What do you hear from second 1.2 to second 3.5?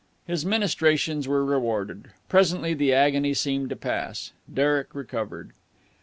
were rewarded. Presently the agony